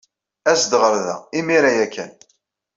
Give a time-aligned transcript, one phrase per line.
[0.51, 2.11] As-d ɣer da imir-a ya kan.